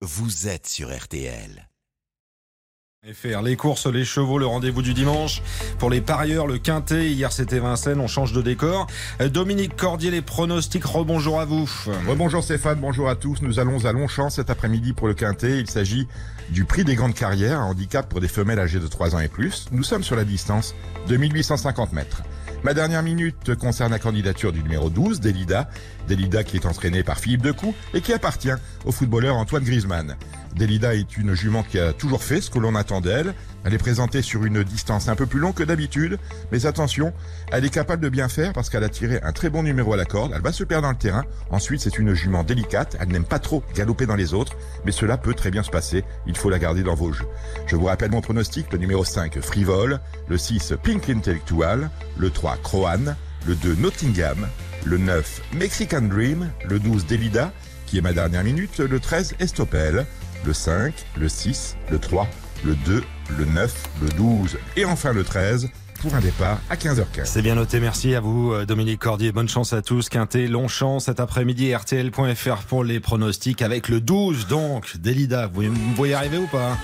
vous 0.00 0.46
êtes 0.46 0.68
sur 0.68 0.96
RTL. 0.96 1.68
Faire 3.14 3.42
les 3.42 3.56
courses, 3.56 3.86
les 3.86 4.04
chevaux, 4.04 4.38
le 4.38 4.46
rendez-vous 4.46 4.82
du 4.82 4.94
dimanche. 4.94 5.42
Pour 5.78 5.88
les 5.90 6.00
parieurs, 6.00 6.46
le 6.46 6.58
quintet, 6.58 7.10
hier 7.10 7.32
c'était 7.32 7.58
Vincennes, 7.58 8.00
on 8.00 8.06
change 8.06 8.32
de 8.32 8.42
décor. 8.42 8.86
Dominique 9.32 9.76
Cordier, 9.76 10.10
les 10.10 10.22
pronostics, 10.22 10.84
rebonjour 10.84 11.40
à 11.40 11.44
vous. 11.44 11.68
Rebonjour 12.06 12.44
Stéphane, 12.44 12.78
bonjour 12.80 13.08
à 13.08 13.16
tous. 13.16 13.40
Nous 13.42 13.58
allons 13.58 13.86
à 13.86 13.92
Longchamp 13.92 14.30
cet 14.30 14.50
après-midi 14.50 14.92
pour 14.92 15.08
le 15.08 15.14
quintet. 15.14 15.58
Il 15.58 15.70
s'agit 15.70 16.06
du 16.50 16.64
prix 16.64 16.84
des 16.84 16.94
grandes 16.94 17.14
carrières, 17.14 17.60
un 17.60 17.66
handicap 17.66 18.08
pour 18.08 18.20
des 18.20 18.28
femelles 18.28 18.60
âgées 18.60 18.80
de 18.80 18.88
3 18.88 19.16
ans 19.16 19.20
et 19.20 19.28
plus. 19.28 19.66
Nous 19.72 19.82
sommes 19.82 20.04
sur 20.04 20.16
la 20.16 20.24
distance 20.24 20.74
de 21.08 21.16
1850 21.16 21.92
mètres. 21.92 22.22
Ma 22.64 22.74
dernière 22.74 23.04
minute 23.04 23.54
concerne 23.54 23.92
la 23.92 24.00
candidature 24.00 24.52
du 24.52 24.62
numéro 24.62 24.90
12, 24.90 25.20
Delida. 25.20 25.70
Delida 26.08 26.42
qui 26.42 26.56
est 26.56 26.66
entraîné 26.66 27.04
par 27.04 27.18
Philippe 27.18 27.42
Decou 27.42 27.72
et 27.94 28.00
qui 28.00 28.12
appartient 28.12 28.50
au 28.84 28.90
footballeur 28.90 29.36
Antoine 29.36 29.62
Griezmann. 29.62 30.16
Delida 30.56 30.94
est 30.94 31.16
une 31.16 31.34
jument 31.34 31.62
qui 31.62 31.78
a 31.78 31.92
toujours 31.92 32.22
fait 32.22 32.40
ce 32.40 32.50
que 32.50 32.58
l'on 32.58 32.74
attend 32.74 33.00
d'elle. 33.00 33.34
Elle 33.64 33.74
est 33.74 33.78
présentée 33.78 34.22
sur 34.22 34.44
une 34.44 34.62
distance 34.62 35.08
un 35.08 35.14
peu 35.14 35.26
plus 35.26 35.40
longue 35.40 35.54
que 35.54 35.62
d'habitude, 35.62 36.18
mais 36.52 36.66
attention, 36.66 37.12
elle 37.52 37.64
est 37.64 37.70
capable 37.70 38.02
de 38.02 38.08
bien 38.08 38.28
faire 38.28 38.52
parce 38.52 38.70
qu'elle 38.70 38.84
a 38.84 38.88
tiré 38.88 39.20
un 39.22 39.32
très 39.32 39.50
bon 39.50 39.62
numéro 39.62 39.92
à 39.92 39.96
la 39.96 40.04
corde, 40.04 40.32
elle 40.34 40.42
va 40.42 40.52
se 40.52 40.64
perdre 40.64 40.86
dans 40.86 40.92
le 40.92 40.98
terrain. 40.98 41.24
Ensuite, 41.50 41.80
c'est 41.80 41.98
une 41.98 42.14
jument 42.14 42.44
délicate, 42.44 42.96
elle 43.00 43.08
n'aime 43.08 43.24
pas 43.24 43.38
trop 43.38 43.62
galoper 43.74 44.06
dans 44.06 44.14
les 44.14 44.34
autres, 44.34 44.56
mais 44.84 44.92
cela 44.92 45.18
peut 45.18 45.34
très 45.34 45.50
bien 45.50 45.62
se 45.62 45.70
passer, 45.70 46.04
il 46.26 46.36
faut 46.36 46.50
la 46.50 46.58
garder 46.58 46.82
dans 46.82 46.94
vos 46.94 47.12
jeux. 47.12 47.26
Je 47.66 47.76
vous 47.76 47.86
rappelle 47.86 48.10
mon 48.10 48.20
pronostic, 48.20 48.72
le 48.72 48.78
numéro 48.78 49.04
5 49.04 49.40
Frivole, 49.40 50.00
le 50.28 50.38
6 50.38 50.74
Pink 50.82 51.08
Intellectual, 51.10 51.90
le 52.16 52.30
3 52.30 52.56
Croan, 52.62 53.16
le 53.46 53.54
2 53.54 53.74
Nottingham, 53.76 54.48
le 54.84 54.98
9 54.98 55.42
Mexican 55.54 56.02
Dream, 56.02 56.50
le 56.68 56.78
12 56.78 57.06
Delida, 57.06 57.52
qui 57.86 57.98
est 57.98 58.02
ma 58.02 58.12
dernière 58.12 58.44
minute, 58.44 58.78
le 58.78 59.00
13 59.00 59.34
Estopel, 59.40 60.06
le 60.44 60.52
5, 60.52 60.94
le 61.16 61.28
6, 61.28 61.76
le 61.90 61.98
3, 61.98 62.26
le 62.64 62.74
2, 62.74 63.02
le 63.36 63.44
9, 63.44 63.88
le 64.02 64.08
12 64.10 64.58
et 64.76 64.84
enfin 64.84 65.12
le 65.12 65.24
13 65.24 65.68
pour 66.00 66.14
un 66.14 66.20
départ 66.20 66.58
à 66.70 66.76
15h15. 66.76 67.24
C'est 67.24 67.42
bien 67.42 67.56
noté, 67.56 67.80
merci 67.80 68.14
à 68.14 68.20
vous 68.20 68.52
euh, 68.52 68.64
Dominique 68.66 69.00
Cordier. 69.00 69.32
Bonne 69.32 69.48
chance 69.48 69.72
à 69.72 69.82
tous. 69.82 70.08
Quintet, 70.08 70.46
Longchamp 70.46 71.00
cet 71.00 71.20
après-midi, 71.20 71.74
rtl.fr 71.74 72.62
pour 72.68 72.84
les 72.84 73.00
pronostics 73.00 73.62
avec 73.62 73.88
le 73.88 74.00
12 74.00 74.46
donc. 74.46 74.96
Delida, 74.98 75.48
vous, 75.48 75.62
vous 75.62 75.94
voyez 75.96 76.14
arriver 76.14 76.38
ou 76.38 76.46
pas? 76.46 76.76